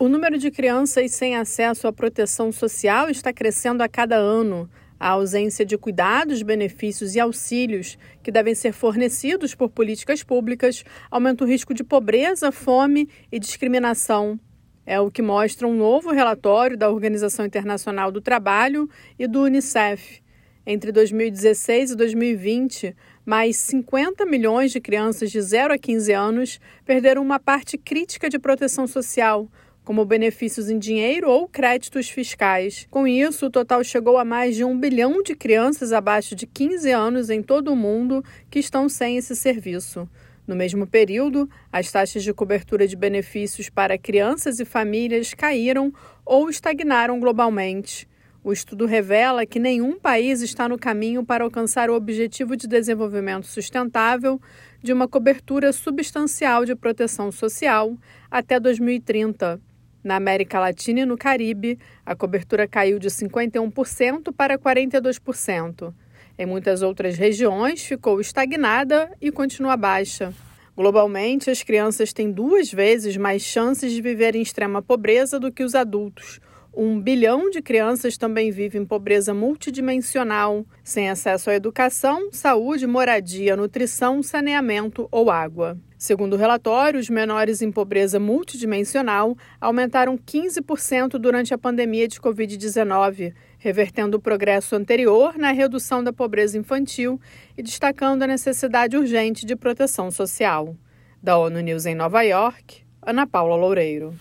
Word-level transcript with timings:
O 0.00 0.08
número 0.08 0.38
de 0.38 0.50
crianças 0.50 1.10
sem 1.10 1.36
acesso 1.36 1.86
à 1.86 1.92
proteção 1.92 2.50
social 2.50 3.10
está 3.10 3.34
crescendo 3.34 3.82
a 3.82 3.88
cada 3.88 4.16
ano. 4.16 4.66
A 4.98 5.10
ausência 5.10 5.62
de 5.62 5.76
cuidados, 5.76 6.40
benefícios 6.40 7.14
e 7.14 7.20
auxílios 7.20 7.98
que 8.22 8.32
devem 8.32 8.54
ser 8.54 8.72
fornecidos 8.72 9.54
por 9.54 9.68
políticas 9.68 10.22
públicas 10.22 10.82
aumenta 11.10 11.44
o 11.44 11.46
risco 11.46 11.74
de 11.74 11.84
pobreza, 11.84 12.50
fome 12.50 13.10
e 13.30 13.38
discriminação. 13.38 14.40
É 14.86 14.98
o 14.98 15.10
que 15.10 15.20
mostra 15.20 15.68
um 15.68 15.76
novo 15.76 16.10
relatório 16.12 16.78
da 16.78 16.88
Organização 16.88 17.44
Internacional 17.44 18.10
do 18.10 18.22
Trabalho 18.22 18.88
e 19.18 19.26
do 19.26 19.42
Unicef. 19.42 20.22
Entre 20.64 20.92
2016 20.92 21.90
e 21.90 21.96
2020, 21.96 22.96
mais 23.26 23.58
50 23.58 24.24
milhões 24.24 24.72
de 24.72 24.80
crianças 24.80 25.30
de 25.30 25.42
0 25.42 25.74
a 25.74 25.78
15 25.78 26.12
anos 26.14 26.60
perderam 26.86 27.20
uma 27.20 27.38
parte 27.38 27.76
crítica 27.76 28.30
de 28.30 28.38
proteção 28.38 28.86
social 28.86 29.46
como 29.90 30.04
benefícios 30.04 30.70
em 30.70 30.78
dinheiro 30.78 31.28
ou 31.28 31.48
créditos 31.48 32.08
fiscais. 32.08 32.86
Com 32.92 33.08
isso, 33.08 33.46
o 33.46 33.50
total 33.50 33.82
chegou 33.82 34.18
a 34.18 34.24
mais 34.24 34.54
de 34.54 34.62
um 34.62 34.78
bilhão 34.78 35.20
de 35.20 35.34
crianças 35.34 35.92
abaixo 35.92 36.36
de 36.36 36.46
15 36.46 36.92
anos 36.92 37.28
em 37.28 37.42
todo 37.42 37.72
o 37.72 37.76
mundo 37.76 38.24
que 38.48 38.60
estão 38.60 38.88
sem 38.88 39.16
esse 39.16 39.34
serviço. 39.34 40.08
No 40.46 40.54
mesmo 40.54 40.86
período, 40.86 41.50
as 41.72 41.90
taxas 41.90 42.22
de 42.22 42.32
cobertura 42.32 42.86
de 42.86 42.94
benefícios 42.94 43.68
para 43.68 43.98
crianças 43.98 44.60
e 44.60 44.64
famílias 44.64 45.34
caíram 45.34 45.92
ou 46.24 46.48
estagnaram 46.48 47.18
globalmente. 47.18 48.08
O 48.44 48.52
estudo 48.52 48.86
revela 48.86 49.44
que 49.44 49.58
nenhum 49.58 49.98
país 49.98 50.40
está 50.40 50.68
no 50.68 50.78
caminho 50.78 51.24
para 51.24 51.42
alcançar 51.42 51.90
o 51.90 51.96
objetivo 51.96 52.56
de 52.56 52.68
desenvolvimento 52.68 53.48
sustentável 53.48 54.40
de 54.80 54.92
uma 54.92 55.08
cobertura 55.08 55.72
substancial 55.72 56.64
de 56.64 56.76
proteção 56.76 57.32
social 57.32 57.98
até 58.30 58.60
2030. 58.60 59.60
Na 60.02 60.16
América 60.16 60.58
Latina 60.58 61.00
e 61.00 61.04
no 61.04 61.16
Caribe, 61.16 61.78
a 62.04 62.14
cobertura 62.14 62.66
caiu 62.66 62.98
de 62.98 63.08
51% 63.08 64.32
para 64.32 64.58
42%. 64.58 65.92
Em 66.38 66.46
muitas 66.46 66.80
outras 66.80 67.18
regiões, 67.18 67.84
ficou 67.84 68.20
estagnada 68.20 69.10
e 69.20 69.30
continua 69.30 69.76
baixa. 69.76 70.32
Globalmente, 70.74 71.50
as 71.50 71.62
crianças 71.62 72.12
têm 72.12 72.32
duas 72.32 72.72
vezes 72.72 73.16
mais 73.16 73.42
chances 73.42 73.92
de 73.92 74.00
viver 74.00 74.34
em 74.34 74.40
extrema 74.40 74.80
pobreza 74.80 75.38
do 75.38 75.52
que 75.52 75.62
os 75.62 75.74
adultos, 75.74 76.40
um 76.72 77.00
bilhão 77.00 77.50
de 77.50 77.60
crianças 77.60 78.16
também 78.16 78.50
vivem 78.50 78.82
em 78.82 78.86
pobreza 78.86 79.34
multidimensional, 79.34 80.64
sem 80.84 81.10
acesso 81.10 81.50
à 81.50 81.54
educação, 81.54 82.30
saúde, 82.32 82.86
moradia, 82.86 83.56
nutrição, 83.56 84.22
saneamento 84.22 85.08
ou 85.10 85.30
água. 85.30 85.76
Segundo 85.98 86.32
o 86.32 86.36
relatório, 86.36 86.98
os 86.98 87.10
menores 87.10 87.60
em 87.60 87.70
pobreza 87.70 88.18
multidimensional 88.18 89.36
aumentaram 89.60 90.16
15% 90.16 91.18
durante 91.18 91.52
a 91.52 91.58
pandemia 91.58 92.08
de 92.08 92.20
Covid-19, 92.20 93.34
revertendo 93.58 94.16
o 94.16 94.20
progresso 94.20 94.74
anterior 94.74 95.36
na 95.36 95.52
redução 95.52 96.02
da 96.02 96.12
pobreza 96.12 96.56
infantil 96.56 97.20
e 97.58 97.62
destacando 97.62 98.22
a 98.22 98.26
necessidade 98.26 98.96
urgente 98.96 99.44
de 99.44 99.54
proteção 99.54 100.10
social. 100.10 100.74
Da 101.22 101.36
ONU 101.36 101.60
News 101.60 101.84
em 101.84 101.94
Nova 101.94 102.22
York, 102.22 102.82
Ana 103.02 103.26
Paula 103.26 103.56
Loureiro. 103.56 104.14